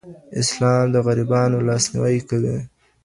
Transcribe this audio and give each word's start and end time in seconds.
اسلام 0.41 0.85
د 0.93 0.95
غریبانو 1.05 1.57
لاسنیوی 1.67 2.19
کوي. 2.29 2.57